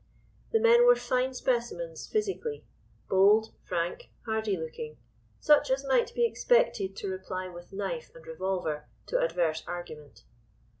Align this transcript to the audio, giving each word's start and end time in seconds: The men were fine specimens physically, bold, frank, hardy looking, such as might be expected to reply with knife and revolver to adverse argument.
The 0.51 0.59
men 0.59 0.87
were 0.87 0.95
fine 0.95 1.35
specimens 1.35 2.07
physically, 2.07 2.65
bold, 3.07 3.53
frank, 3.63 4.09
hardy 4.25 4.57
looking, 4.57 4.97
such 5.39 5.69
as 5.69 5.85
might 5.85 6.11
be 6.15 6.25
expected 6.25 6.95
to 6.95 7.07
reply 7.07 7.47
with 7.49 7.71
knife 7.71 8.09
and 8.15 8.25
revolver 8.25 8.87
to 9.05 9.19
adverse 9.21 9.61
argument. 9.67 10.23